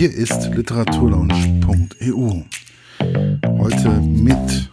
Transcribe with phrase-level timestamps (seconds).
[0.00, 2.44] Hier ist literaturlaunch.eu.
[3.58, 4.70] Heute mit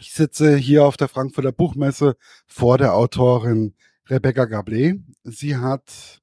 [0.00, 2.16] Ich sitze hier auf der Frankfurter Buchmesse
[2.48, 3.76] vor der Autorin
[4.08, 5.00] Rebecca Gablé.
[5.22, 6.20] Sie hat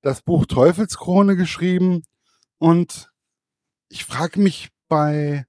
[0.00, 2.04] das Buch Teufelskrone geschrieben
[2.56, 3.12] und
[3.90, 5.44] ich frage mich bei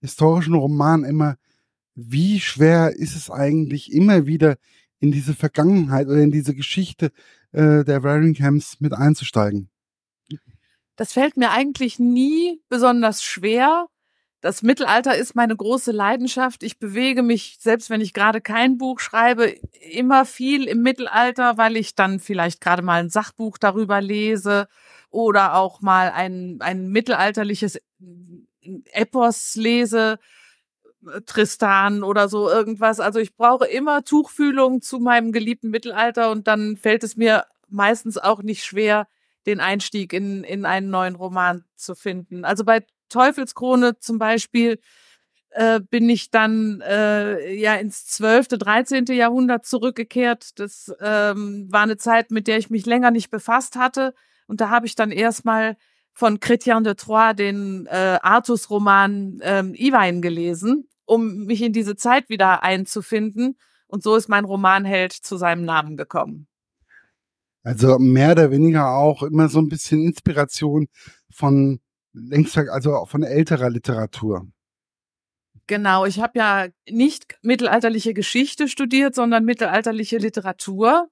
[0.00, 1.36] historischen Romanen immer,
[1.94, 4.56] wie schwer ist es eigentlich immer wieder
[5.02, 7.10] in diese Vergangenheit oder in diese Geschichte
[7.50, 9.68] äh, der Warringhams mit einzusteigen?
[10.94, 13.86] Das fällt mir eigentlich nie besonders schwer.
[14.40, 16.62] Das Mittelalter ist meine große Leidenschaft.
[16.62, 19.46] Ich bewege mich, selbst wenn ich gerade kein Buch schreibe,
[19.90, 24.68] immer viel im Mittelalter, weil ich dann vielleicht gerade mal ein Sachbuch darüber lese
[25.10, 27.80] oder auch mal ein, ein mittelalterliches
[28.92, 30.18] Epos lese.
[31.26, 33.00] Tristan oder so irgendwas.
[33.00, 38.18] Also ich brauche immer Tuchfühlung zu meinem geliebten Mittelalter und dann fällt es mir meistens
[38.18, 39.08] auch nicht schwer,
[39.46, 42.44] den Einstieg in, in einen neuen Roman zu finden.
[42.44, 44.78] Also bei Teufelskrone zum Beispiel
[45.50, 49.06] äh, bin ich dann äh, ja ins 12., 13.
[49.06, 50.58] Jahrhundert zurückgekehrt.
[50.60, 54.14] Das ähm, war eine Zeit, mit der ich mich länger nicht befasst hatte.
[54.46, 55.76] Und da habe ich dann erstmal
[56.14, 62.28] von Chrétien de Troyes den äh, Artus-Roman ähm, Iwein gelesen um mich in diese Zeit
[62.28, 63.58] wieder einzufinden.
[63.86, 66.46] Und so ist mein Romanheld zu seinem Namen gekommen.
[67.62, 70.88] Also mehr oder weniger auch immer so ein bisschen Inspiration
[71.30, 71.80] von
[72.12, 74.48] längst, also von älterer Literatur.
[75.66, 81.08] Genau, ich habe ja nicht mittelalterliche Geschichte studiert, sondern mittelalterliche Literatur.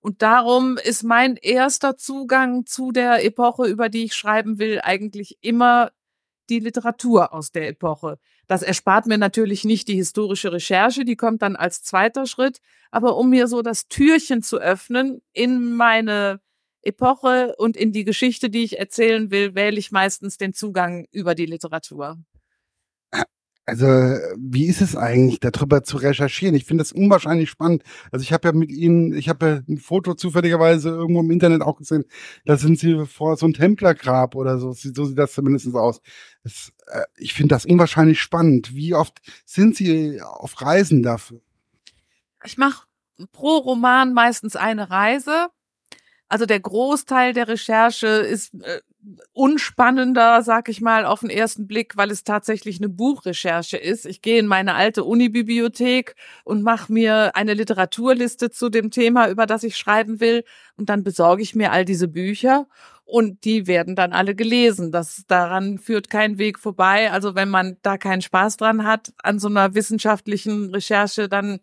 [0.00, 5.38] Und darum ist mein erster Zugang zu der Epoche, über die ich schreiben will, eigentlich
[5.40, 5.90] immer
[6.50, 8.18] die Literatur aus der Epoche.
[8.46, 12.60] Das erspart mir natürlich nicht die historische Recherche, die kommt dann als zweiter Schritt.
[12.90, 16.40] Aber um mir so das Türchen zu öffnen in meine
[16.82, 21.34] Epoche und in die Geschichte, die ich erzählen will, wähle ich meistens den Zugang über
[21.34, 22.18] die Literatur.
[23.68, 26.54] Also, wie ist es eigentlich, darüber zu recherchieren?
[26.54, 27.82] Ich finde das unwahrscheinlich spannend.
[28.12, 31.62] Also, ich habe ja mit Ihnen, ich habe ja ein Foto zufälligerweise irgendwo im Internet
[31.62, 32.04] auch gesehen.
[32.44, 34.72] Da sind Sie vor so einem Templergrab oder so.
[34.72, 36.00] So sieht das zumindest aus.
[36.44, 38.72] Das, äh, ich finde das unwahrscheinlich spannend.
[38.72, 41.40] Wie oft sind Sie auf Reisen dafür?
[42.44, 42.86] Ich mache
[43.32, 45.48] pro Roman meistens eine Reise.
[46.28, 48.80] Also der Großteil der Recherche ist äh,
[49.32, 54.06] unspannender, sag ich mal, auf den ersten Blick, weil es tatsächlich eine Buchrecherche ist.
[54.06, 59.46] Ich gehe in meine alte Unibibliothek und mache mir eine Literaturliste zu dem Thema, über
[59.46, 60.44] das ich schreiben will.
[60.76, 62.66] Und dann besorge ich mir all diese Bücher
[63.06, 64.90] und die werden dann alle gelesen.
[64.90, 67.12] Das daran führt kein Weg vorbei.
[67.12, 71.60] Also wenn man da keinen Spaß dran hat an so einer wissenschaftlichen Recherche, dann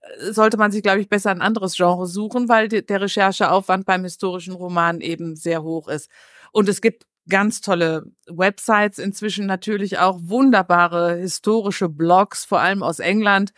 [0.00, 4.02] äh, sollte man sich, glaube ich, besser ein anderes Genre suchen, weil der Rechercheaufwand beim
[4.02, 6.10] historischen Roman eben sehr hoch ist.
[6.54, 13.00] Und es gibt ganz tolle Websites, inzwischen natürlich auch wunderbare historische Blogs, vor allem aus
[13.00, 13.52] England.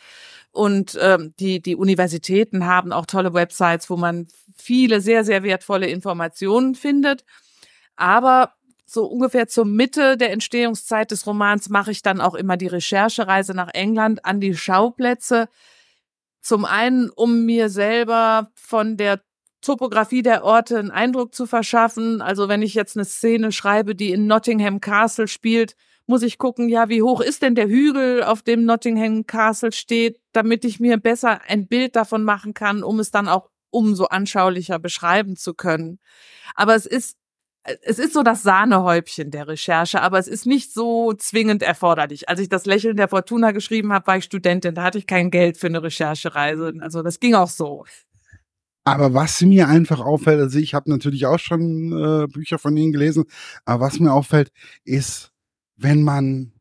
[0.51, 5.89] Und ähm, die, die Universitäten haben auch tolle Websites, wo man viele sehr, sehr wertvolle
[5.89, 7.27] Informationen findet.
[7.97, 8.55] Aber
[8.87, 13.53] so ungefähr zur Mitte der Entstehungszeit des Romans mache ich dann auch immer die Recherchereise
[13.53, 15.51] nach England an die Schauplätze.
[16.41, 19.21] Zum einen, um mir selber von der
[19.67, 22.23] Topografie der Orte einen Eindruck zu verschaffen.
[22.23, 25.75] Also wenn ich jetzt eine Szene schreibe, die in Nottingham Castle spielt,
[26.07, 30.21] muss ich gucken, ja, wie hoch ist denn der Hügel, auf dem Nottingham Castle steht,
[30.33, 34.79] damit ich mir besser ein Bild davon machen kann, um es dann auch umso anschaulicher
[34.79, 35.99] beschreiben zu können.
[36.55, 37.17] Aber es ist
[37.83, 42.29] es ist so das Sahnehäubchen der Recherche, aber es ist nicht so zwingend erforderlich.
[42.29, 45.31] Als ich das Lächeln der Fortuna geschrieben habe, war ich Studentin, da hatte ich kein
[45.31, 46.75] Geld für eine Recherchereise.
[46.81, 47.85] Also das ging auch so.
[48.87, 52.93] Aber was mir einfach auffällt, also ich habe natürlich auch schon äh, Bücher von Ihnen
[52.93, 53.25] gelesen,
[53.65, 54.53] aber was mir auffällt,
[54.85, 55.33] ist,
[55.77, 56.53] wenn man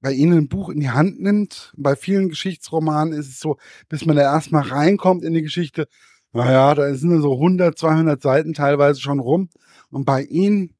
[0.00, 3.58] bei Ihnen ein Buch in die Hand nimmt, bei vielen Geschichtsromanen ist es so,
[3.90, 5.86] bis man da erstmal reinkommt in die Geschichte,
[6.32, 9.50] naja, da sind so 100, 200 Seiten teilweise schon rum.
[9.90, 10.74] Und bei Ihnen,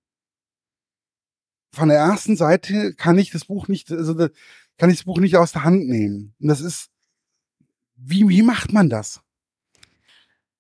[1.75, 4.15] von der ersten Seite kann ich das Buch nicht, also
[4.79, 6.35] kann ich das Buch nicht aus der Hand nehmen.
[6.41, 6.88] Und das ist,
[7.97, 9.21] wie, wie macht man das?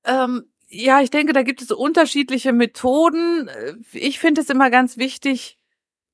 [0.04, 3.48] Ähm, ja, ich denke, da gibt es unterschiedliche Methoden.
[3.48, 5.58] Äh, ich finde es immer ganz wichtig,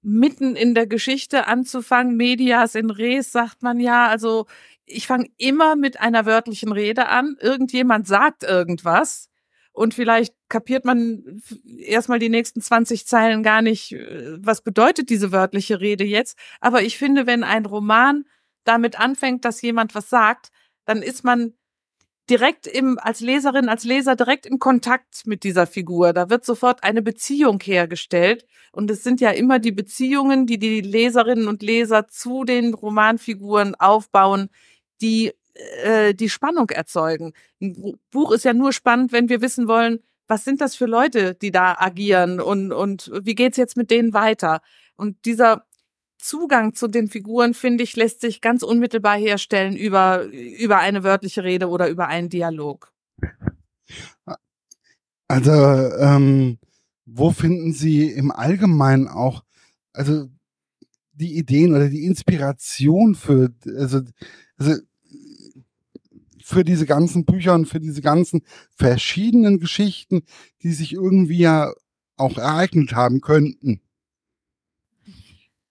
[0.02, 2.16] mitten in der Geschichte anzufangen.
[2.16, 4.08] Medias in res sagt man ja.
[4.08, 4.46] Also
[4.84, 7.36] ich fange immer mit einer wörtlichen Rede an.
[7.40, 9.28] Irgendjemand sagt irgendwas
[9.72, 11.42] und vielleicht kapiert man
[11.78, 16.38] erstmal die nächsten 20 Zeilen gar nicht, äh, was bedeutet diese wörtliche Rede jetzt.
[16.60, 18.24] Aber ich finde, wenn ein Roman
[18.64, 20.50] damit anfängt, dass jemand was sagt,
[20.86, 21.52] dann ist man
[22.28, 26.12] direkt im, als Leserin, als Leser direkt im Kontakt mit dieser Figur.
[26.12, 28.46] Da wird sofort eine Beziehung hergestellt.
[28.72, 33.74] Und es sind ja immer die Beziehungen, die die Leserinnen und Leser zu den Romanfiguren
[33.74, 34.48] aufbauen,
[35.00, 35.32] die
[35.82, 37.32] äh, die Spannung erzeugen.
[37.60, 41.34] Ein Buch ist ja nur spannend, wenn wir wissen wollen, was sind das für Leute,
[41.34, 44.60] die da agieren und, und wie geht's jetzt mit denen weiter?
[44.96, 45.65] Und dieser
[46.18, 51.44] Zugang zu den Figuren, finde ich, lässt sich ganz unmittelbar herstellen über, über eine wörtliche
[51.44, 52.92] Rede oder über einen Dialog.
[55.28, 56.58] Also, ähm,
[57.04, 59.44] wo finden Sie im Allgemeinen auch,
[59.92, 60.28] also
[61.12, 64.02] die Ideen oder die Inspiration für, also,
[64.56, 64.80] also
[66.42, 68.42] für diese ganzen Bücher und für diese ganzen
[68.76, 70.22] verschiedenen Geschichten,
[70.62, 71.72] die sich irgendwie ja
[72.16, 73.80] auch ereignet haben könnten?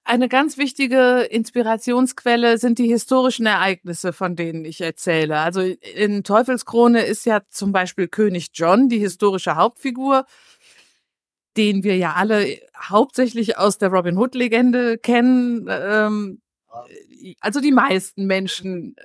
[0.08, 5.40] Eine ganz wichtige Inspirationsquelle sind die historischen Ereignisse, von denen ich erzähle.
[5.40, 10.28] Also in Teufelskrone ist ja zum Beispiel König John die historische Hauptfigur,
[11.58, 15.68] den wir ja alle hauptsächlich aus der Robin Hood-Legende kennen.
[15.72, 16.42] Ähm,
[17.40, 18.96] also die meisten Menschen,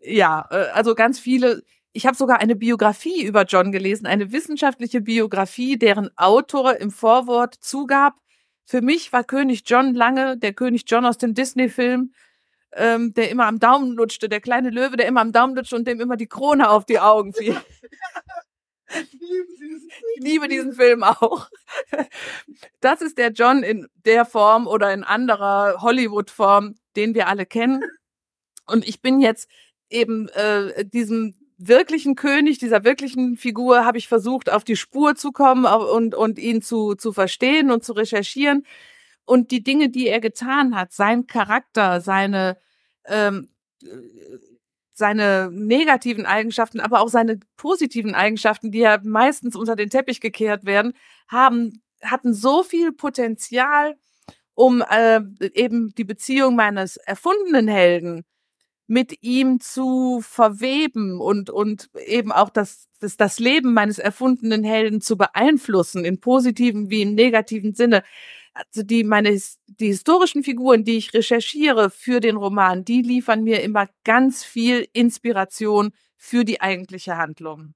[0.00, 1.62] ja, äh, also ganz viele.
[1.92, 7.54] Ich habe sogar eine Biografie über John gelesen, eine wissenschaftliche Biografie, deren Autor im Vorwort
[7.60, 8.14] zugab,
[8.70, 12.14] für mich war König John lange der König John aus dem Disney-Film,
[12.72, 15.88] ähm, der immer am Daumen lutschte, der kleine Löwe, der immer am Daumen lutschte und
[15.88, 17.60] dem immer die Krone auf die Augen fiel.
[20.16, 21.48] Ich liebe diesen Film auch.
[22.80, 27.84] Das ist der John in der Form oder in anderer Hollywood-Form, den wir alle kennen.
[28.66, 29.48] Und ich bin jetzt
[29.90, 35.30] eben äh, diesem wirklichen König, dieser wirklichen Figur habe ich versucht, auf die Spur zu
[35.30, 38.64] kommen und, und ihn zu, zu verstehen und zu recherchieren.
[39.26, 42.56] Und die Dinge, die er getan hat, sein Charakter, seine,
[43.04, 43.50] ähm,
[44.92, 50.64] seine negativen Eigenschaften, aber auch seine positiven Eigenschaften, die ja meistens unter den Teppich gekehrt
[50.64, 50.94] werden,
[51.28, 53.96] haben, hatten so viel Potenzial,
[54.54, 55.20] um äh,
[55.54, 58.24] eben die Beziehung meines erfundenen Helden
[58.90, 65.00] mit ihm zu verweben und, und eben auch das, das, das Leben meines erfundenen Helden
[65.00, 68.02] zu beeinflussen, in positiven wie im negativen Sinne.
[68.52, 73.62] Also die, meine, die historischen Figuren, die ich recherchiere für den Roman, die liefern mir
[73.62, 77.74] immer ganz viel Inspiration für die eigentliche Handlung.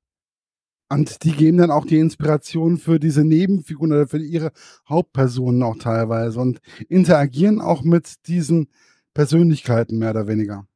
[0.91, 4.51] Und die geben dann auch die Inspiration für diese Nebenfiguren oder für ihre
[4.89, 6.59] Hauptpersonen auch teilweise und
[6.89, 8.67] interagieren auch mit diesen
[9.15, 10.67] Persönlichkeiten mehr oder weniger.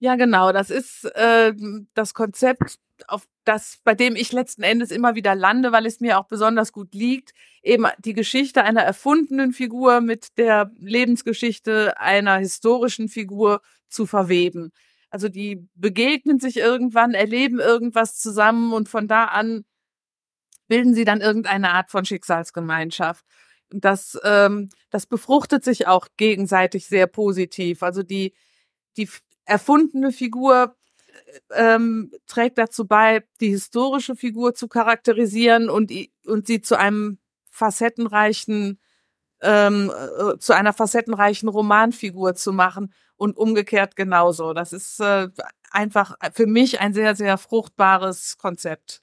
[0.00, 0.52] Ja, genau.
[0.52, 1.54] Das ist äh,
[1.94, 2.78] das Konzept,
[3.08, 6.72] auf das, bei dem ich letzten Endes immer wieder lande, weil es mir auch besonders
[6.72, 7.32] gut liegt,
[7.62, 14.72] eben die Geschichte einer erfundenen Figur mit der Lebensgeschichte einer historischen Figur zu verweben.
[15.10, 19.64] Also die begegnen sich irgendwann, erleben irgendwas zusammen und von da an
[20.68, 23.24] bilden sie dann irgendeine Art von Schicksalsgemeinschaft.
[23.70, 27.82] Das, ähm, das befruchtet sich auch gegenseitig sehr positiv.
[27.82, 28.34] Also die,
[28.96, 29.08] die
[29.46, 30.76] erfundene Figur
[31.54, 35.92] ähm, trägt dazu bei, die historische Figur zu charakterisieren und,
[36.26, 37.18] und sie zu einem
[37.50, 38.78] facettenreichen,
[39.40, 44.52] ähm, äh, zu einer facettenreichen Romanfigur zu machen und umgekehrt genauso.
[44.52, 45.28] Das ist äh,
[45.70, 49.00] einfach für mich ein sehr, sehr fruchtbares Konzept.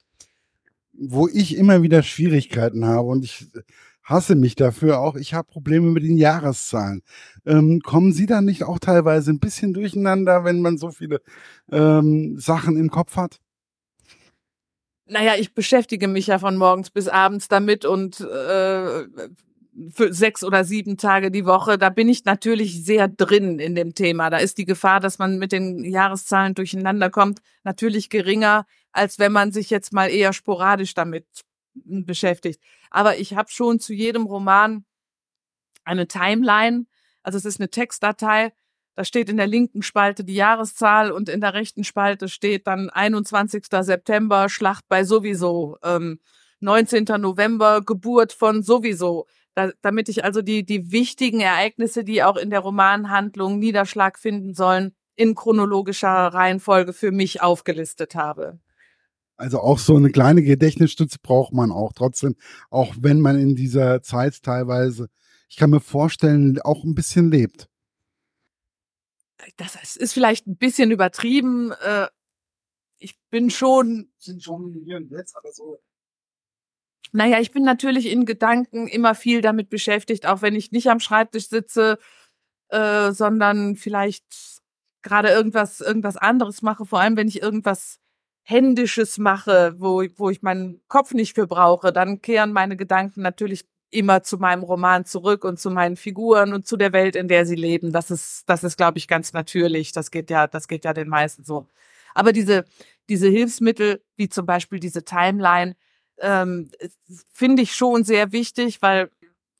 [0.92, 3.46] Wo ich immer wieder Schwierigkeiten habe und ich
[4.04, 5.16] hasse mich dafür auch.
[5.16, 7.02] Ich habe Probleme mit den Jahreszahlen.
[7.46, 11.20] Ähm, kommen Sie da nicht auch teilweise ein bisschen durcheinander, wenn man so viele
[11.72, 13.40] ähm, Sachen im Kopf hat?
[15.06, 19.04] Naja, ich beschäftige mich ja von morgens bis abends damit und äh,
[19.92, 23.94] für sechs oder sieben Tage die Woche, da bin ich natürlich sehr drin in dem
[23.94, 24.30] Thema.
[24.30, 29.32] Da ist die Gefahr, dass man mit den Jahreszahlen durcheinander kommt, natürlich geringer, als wenn
[29.32, 31.26] man sich jetzt mal eher sporadisch damit
[31.74, 32.60] beschäftigt.
[32.90, 34.84] Aber ich habe schon zu jedem Roman
[35.84, 36.86] eine Timeline.
[37.22, 38.52] Also es ist eine Textdatei.
[38.94, 42.90] Da steht in der linken Spalte die Jahreszahl und in der rechten Spalte steht dann
[42.90, 43.66] 21.
[43.80, 46.20] September, Schlacht bei sowieso, ähm,
[46.60, 47.04] 19.
[47.18, 49.26] November, Geburt von sowieso.
[49.54, 54.54] Da, damit ich also die, die wichtigen Ereignisse, die auch in der Romanhandlung Niederschlag finden
[54.54, 58.58] sollen, in chronologischer Reihenfolge für mich aufgelistet habe.
[59.36, 62.36] Also auch so eine kleine Gedächtnisstütze braucht man auch trotzdem,
[62.70, 65.08] auch wenn man in dieser Zeit teilweise,
[65.48, 67.68] ich kann mir vorstellen, auch ein bisschen lebt.
[69.56, 71.72] Das ist vielleicht ein bisschen übertrieben.
[71.72, 72.06] Äh,
[72.98, 74.10] ich bin schon.
[74.18, 75.78] Sind schon jetzt, aber so.
[77.12, 81.00] Naja, ich bin natürlich in Gedanken immer viel damit beschäftigt, auch wenn ich nicht am
[81.00, 81.98] Schreibtisch sitze,
[82.70, 84.24] äh, sondern vielleicht
[85.02, 88.00] gerade irgendwas, irgendwas anderes mache, vor allem wenn ich irgendwas
[88.44, 93.64] Händisches mache, wo, wo ich meinen Kopf nicht für brauche, dann kehren meine Gedanken natürlich
[93.90, 97.46] immer zu meinem Roman zurück und zu meinen Figuren und zu der Welt, in der
[97.46, 97.92] sie leben.
[97.92, 99.92] Das ist, das ist, glaube ich, ganz natürlich.
[99.92, 101.68] Das geht ja, das geht ja den meisten so.
[102.14, 102.64] Aber diese,
[103.08, 105.76] diese Hilfsmittel, wie zum Beispiel diese Timeline,
[106.18, 106.70] ähm,
[107.32, 109.10] finde ich schon sehr wichtig, weil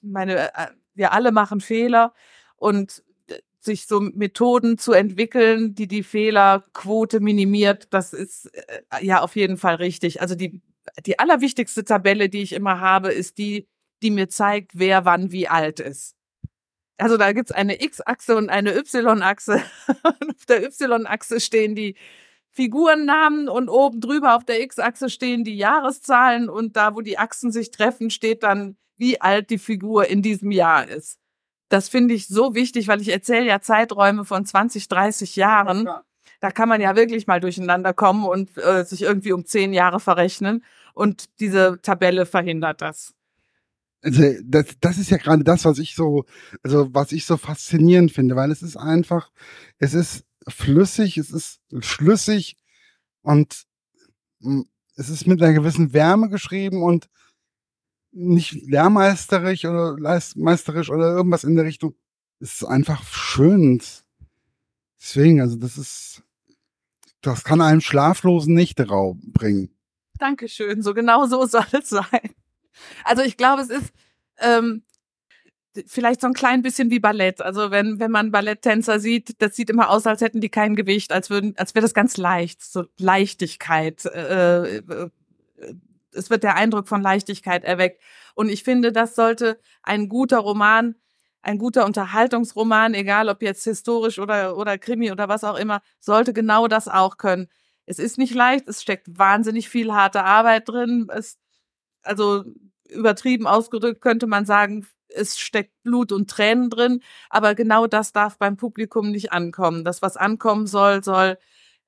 [0.03, 2.13] meine, äh, wir alle machen Fehler
[2.57, 3.03] und
[3.65, 9.57] sich so Methoden zu entwickeln, die die Fehlerquote minimiert, das ist äh, ja auf jeden
[9.57, 10.21] Fall richtig.
[10.21, 10.63] Also die,
[11.07, 13.69] die allerwichtigste Tabelle, die ich immer habe, ist die,
[14.03, 16.15] die mir zeigt, wer wann wie alt ist.
[16.97, 19.63] Also da gibt's eine X-Achse und eine Y-Achse.
[20.03, 21.97] auf der Y-Achse stehen die
[22.51, 27.51] Figurennamen und oben drüber auf der X-Achse stehen die Jahreszahlen und da, wo die Achsen
[27.51, 31.19] sich treffen, steht dann, wie alt die Figur in diesem Jahr ist.
[31.69, 35.89] Das finde ich so wichtig, weil ich erzähle ja Zeiträume von 20, 30 Jahren.
[36.41, 40.01] Da kann man ja wirklich mal durcheinander kommen und äh, sich irgendwie um zehn Jahre
[40.01, 40.63] verrechnen.
[40.93, 43.15] Und diese Tabelle verhindert das.
[44.03, 46.27] Also das, das ist ja gerade das, was ich so,
[46.63, 49.31] also was ich so faszinierend finde, weil es ist einfach,
[49.79, 52.59] es ist flüssig, es ist schlüssig
[53.23, 53.65] und
[54.43, 54.67] hm,
[54.97, 57.09] es ist mit einer gewissen Wärme geschrieben und
[58.15, 59.97] nicht lehrmeisterisch oder
[60.37, 61.95] meisterisch oder irgendwas in der Richtung.
[62.41, 63.81] Es ist einfach schön.
[65.01, 66.23] Deswegen, also das ist,
[67.21, 69.71] das kann einem schlaflosen Nächteraum bringen.
[70.19, 72.31] Dankeschön, so genau so soll es sein.
[73.05, 73.93] Also ich glaube, es ist,
[74.39, 74.83] ähm,
[75.87, 77.41] vielleicht so ein klein bisschen wie Ballett.
[77.41, 81.13] Also wenn, wenn man Balletttänzer sieht, das sieht immer aus, als hätten die kein Gewicht,
[81.13, 84.05] als würden, als wäre das ganz leicht, so Leichtigkeit.
[84.07, 85.11] Äh, äh,
[86.15, 88.01] es wird der Eindruck von Leichtigkeit erweckt.
[88.35, 90.95] Und ich finde, das sollte ein guter Roman,
[91.43, 96.33] ein guter Unterhaltungsroman, egal ob jetzt historisch oder, oder Krimi oder was auch immer, sollte
[96.33, 97.49] genau das auch können.
[97.87, 101.09] Es ist nicht leicht, es steckt wahnsinnig viel harte Arbeit drin.
[101.13, 101.39] Es,
[102.03, 102.45] also
[102.89, 108.39] übertrieben ausgedrückt könnte man sagen, es steckt Blut und Tränen drin, aber genau das darf
[108.39, 109.85] beim Publikum nicht ankommen.
[109.85, 111.39] Das, was ankommen soll, soll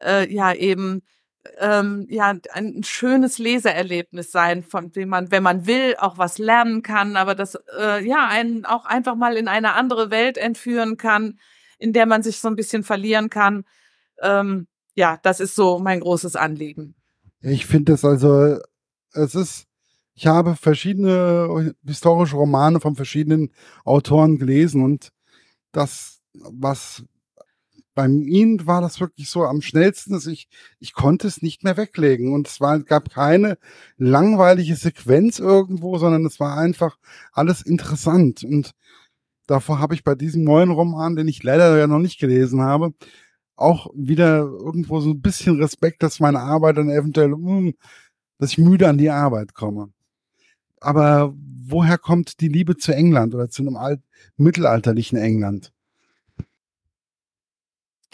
[0.03, 1.03] äh, ja eben
[1.59, 6.83] ähm, ja ein schönes Leseerlebnis sein, von dem man, wenn man will, auch was lernen
[6.83, 11.39] kann, aber das äh, ja einen auch einfach mal in eine andere Welt entführen kann,
[11.79, 13.65] in der man sich so ein bisschen verlieren kann.
[14.23, 16.95] Ähm, ja, das ist so mein großes Anliegen.
[17.41, 18.59] Ich finde es also,
[19.13, 19.67] es ist
[20.17, 23.53] ich habe verschiedene historische Romane von verschiedenen
[23.85, 25.13] Autoren gelesen und
[25.73, 27.05] das, was
[27.97, 30.49] bei ihnen war das wirklich so am schnellsten, dass ich,
[30.79, 32.33] ich konnte es nicht mehr weglegen.
[32.33, 33.59] Und es war, gab keine
[33.97, 36.99] langweilige Sequenz irgendwo, sondern es war einfach
[37.33, 38.45] alles interessant.
[38.45, 38.73] Und
[39.47, 42.95] davor habe ich bei diesem neuen Roman, den ich leider ja noch nicht gelesen habe,
[43.57, 47.75] auch wieder irgendwo so ein bisschen Respekt, dass meine Arbeit dann eventuell, hm,
[48.39, 49.91] dass ich müde an die Arbeit komme
[50.81, 54.01] aber woher kommt die Liebe zu England oder zu einem alt,
[54.37, 55.73] mittelalterlichen England?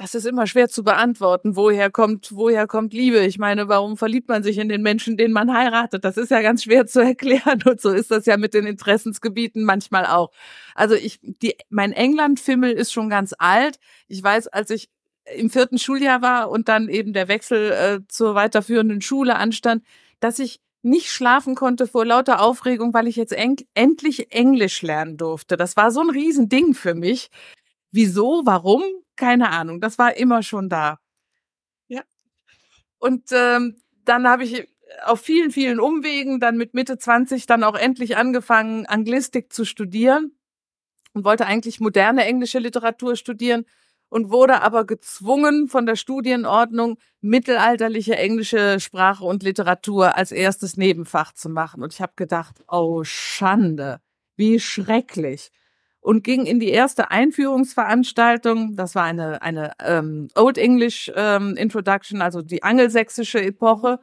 [0.03, 1.55] Das ist immer schwer zu beantworten.
[1.55, 3.21] Woher kommt, woher kommt Liebe?
[3.21, 6.05] Ich meine, warum verliebt man sich in den Menschen, den man heiratet?
[6.05, 7.63] Das ist ja ganz schwer zu erklären.
[7.65, 10.33] Und so ist das ja mit den Interessensgebieten manchmal auch.
[10.75, 13.79] Also ich, die, mein England-Fimmel ist schon ganz alt.
[14.09, 14.91] Ich weiß, als ich
[15.37, 19.85] im vierten Schuljahr war und dann eben der Wechsel äh, zur weiterführenden Schule anstand,
[20.19, 25.17] dass ich nicht schlafen konnte vor lauter Aufregung, weil ich jetzt eng endlich Englisch lernen
[25.17, 25.57] durfte.
[25.57, 27.31] Das war so ein Riesending für mich.
[27.93, 28.83] Wieso, warum?
[29.17, 29.81] Keine Ahnung.
[29.81, 30.99] Das war immer schon da.
[31.89, 32.03] Ja.
[32.99, 34.67] Und ähm, dann habe ich
[35.05, 40.33] auf vielen, vielen Umwegen dann mit Mitte 20 dann auch endlich angefangen, Anglistik zu studieren
[41.13, 43.65] und wollte eigentlich moderne englische Literatur studieren
[44.09, 51.33] und wurde aber gezwungen von der Studienordnung, mittelalterliche englische Sprache und Literatur als erstes Nebenfach
[51.33, 51.83] zu machen.
[51.83, 54.01] Und ich habe gedacht, oh Schande,
[54.37, 55.51] wie schrecklich.
[56.03, 62.21] Und ging in die erste Einführungsveranstaltung, das war eine, eine ähm, Old English ähm, Introduction,
[62.21, 64.01] also die angelsächsische Epoche.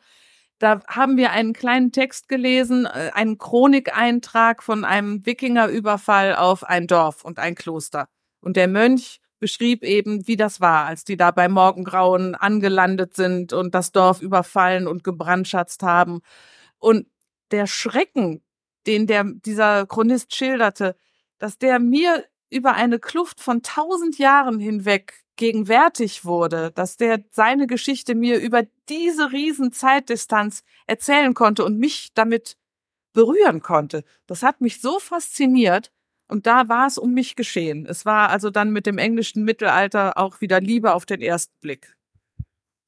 [0.59, 6.87] Da haben wir einen kleinen Text gelesen, äh, einen Chronikeintrag von einem Wikingerüberfall auf ein
[6.87, 8.07] Dorf und ein Kloster.
[8.39, 13.51] Und der Mönch beschrieb eben, wie das war, als die da beim Morgengrauen angelandet sind
[13.51, 16.21] und das Dorf überfallen und gebrandschatzt haben.
[16.77, 17.07] Und
[17.51, 18.41] der Schrecken,
[18.87, 20.95] den der, dieser Chronist schilderte,
[21.39, 27.65] dass der mir über eine Kluft von tausend Jahren hinweg gegenwärtig wurde, dass der seine
[27.65, 32.57] Geschichte mir über diese riesen Zeitdistanz erzählen konnte und mich damit
[33.13, 34.03] berühren konnte.
[34.27, 35.91] Das hat mich so fasziniert,
[36.29, 37.87] und da war es um mich geschehen.
[37.87, 41.95] Es war also dann mit dem englischen Mittelalter auch wieder Liebe auf den ersten Blick.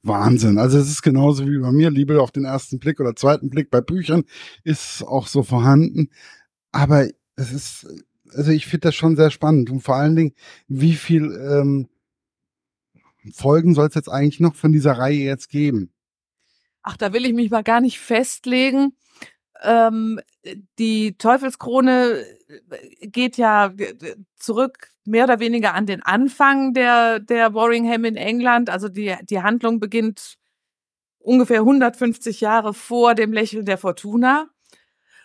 [0.03, 0.58] Wahnsinn.
[0.60, 3.72] Also es ist genauso wie bei mir, Liebe auf den ersten Blick oder zweiten Blick
[3.72, 4.24] bei Büchern
[4.63, 6.10] ist auch so vorhanden.
[6.72, 7.88] Aber es ist,
[8.36, 10.34] also ich finde das schon sehr spannend und vor allen Dingen,
[10.68, 11.88] wie viel ähm,
[13.34, 15.92] Folgen soll es jetzt eigentlich noch von dieser Reihe jetzt geben?
[16.82, 18.96] Ach, da will ich mich mal gar nicht festlegen.
[19.62, 20.20] Ähm,
[20.80, 22.26] die Teufelskrone
[23.02, 23.74] geht ja
[24.36, 28.70] zurück mehr oder weniger an den Anfang der, der Warringham in England.
[28.70, 30.38] Also die, die Handlung beginnt
[31.20, 34.50] ungefähr 150 Jahre vor dem Lächeln der Fortuna.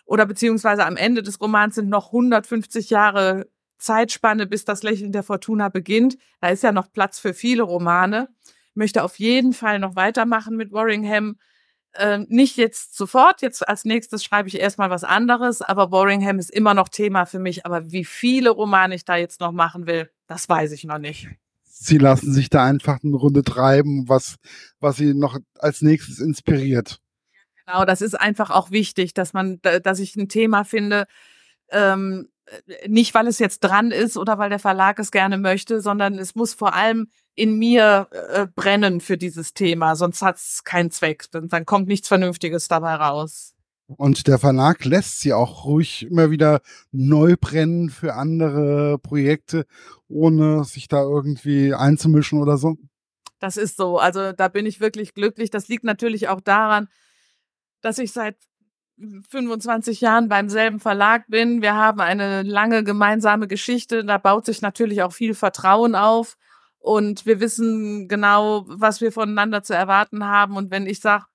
[0.07, 3.47] Oder beziehungsweise am Ende des Romans sind noch 150 Jahre
[3.77, 6.17] Zeitspanne, bis das Lächeln der Fortuna beginnt.
[6.41, 8.29] Da ist ja noch Platz für viele Romane.
[8.71, 11.37] Ich möchte auf jeden Fall noch weitermachen mit Warringham
[11.93, 16.51] äh, nicht jetzt sofort, jetzt als nächstes schreibe ich erstmal was anderes, aber Warringham ist
[16.51, 17.65] immer noch Thema für mich.
[17.65, 21.27] Aber wie viele Romane ich da jetzt noch machen will, das weiß ich noch nicht.
[21.63, 24.37] Sie lassen sich da einfach eine Runde treiben, was,
[24.79, 26.99] was sie noch als nächstes inspiriert.
[27.67, 31.05] Genau, das ist einfach auch wichtig, dass man, dass ich ein Thema finde,
[31.69, 32.29] ähm,
[32.87, 36.33] nicht weil es jetzt dran ist oder weil der Verlag es gerne möchte, sondern es
[36.33, 41.25] muss vor allem in mir äh, brennen für dieses Thema, sonst hat es keinen Zweck.
[41.31, 43.53] Dann, dann kommt nichts Vernünftiges dabei raus.
[43.87, 49.65] Und der Verlag lässt sie auch ruhig immer wieder neu brennen für andere Projekte,
[50.07, 52.77] ohne sich da irgendwie einzumischen oder so.
[53.39, 53.97] Das ist so.
[53.97, 55.51] Also da bin ich wirklich glücklich.
[55.51, 56.87] Das liegt natürlich auch daran,
[57.87, 58.35] dass ich seit
[59.29, 61.61] 25 Jahren beim selben Verlag bin.
[61.61, 64.03] Wir haben eine lange gemeinsame Geschichte.
[64.03, 66.35] Da baut sich natürlich auch viel Vertrauen auf.
[66.79, 70.57] Und wir wissen genau, was wir voneinander zu erwarten haben.
[70.57, 71.25] Und wenn ich sage,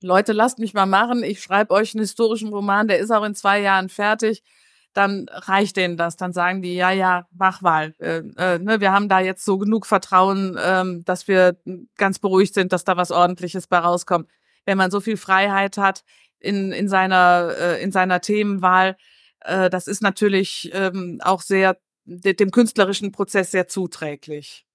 [0.00, 3.34] Leute, lasst mich mal machen, ich schreibe euch einen historischen Roman, der ist auch in
[3.34, 4.44] zwei Jahren fertig,
[4.92, 6.16] dann reicht denen das.
[6.16, 7.94] Dann sagen die, ja, ja, mach mal.
[7.98, 11.56] Äh, äh, ne, wir haben da jetzt so genug Vertrauen, ähm, dass wir
[11.96, 14.28] ganz beruhigt sind, dass da was Ordentliches bei rauskommt.
[14.66, 16.04] Wenn man so viel Freiheit hat,
[16.44, 18.96] in, in seiner, äh, in seiner Themenwahl.
[19.40, 24.66] Äh, das ist natürlich ähm, auch sehr dem künstlerischen Prozess sehr zuträglich.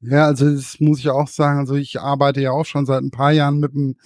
[0.00, 1.58] Ja, also das muss ich auch sagen.
[1.58, 3.96] Also ich arbeite ja auch schon seit ein paar Jahren mit dem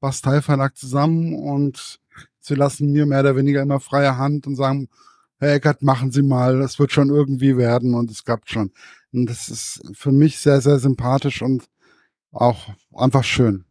[0.00, 1.98] Bastei Verlag zusammen und
[2.40, 4.88] sie lassen mir mehr oder weniger immer freie Hand und sagen,
[5.38, 8.70] Herr Eckert, machen Sie mal, es wird schon irgendwie werden und es klappt schon.
[9.12, 11.64] Und das ist für mich sehr, sehr sympathisch und
[12.32, 13.64] auch einfach schön.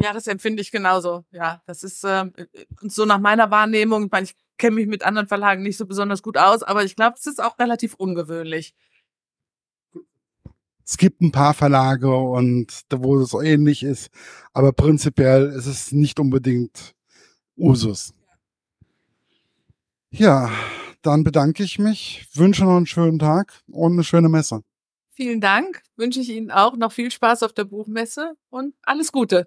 [0.00, 1.24] Ja, das empfinde ich genauso.
[1.30, 2.26] Ja, das ist äh,
[2.82, 4.06] so nach meiner Wahrnehmung.
[4.06, 6.96] Ich meine, ich kenne mich mit anderen Verlagen nicht so besonders gut aus, aber ich
[6.96, 8.74] glaube, es ist auch relativ ungewöhnlich.
[10.84, 14.08] Es gibt ein paar Verlage und wo es ähnlich ist,
[14.52, 16.94] aber prinzipiell ist es nicht unbedingt
[17.56, 18.14] Usus.
[20.10, 20.50] Ja,
[21.02, 24.62] dann bedanke ich mich, wünsche noch einen schönen Tag und eine schöne Messe.
[25.10, 29.46] Vielen Dank, wünsche ich Ihnen auch noch viel Spaß auf der Buchmesse und alles Gute.